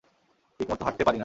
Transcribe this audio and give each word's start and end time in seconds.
ঠিকমতো 0.59 0.83
হাঁটতে 0.85 1.03
পারি 1.03 1.15
না। 1.15 1.19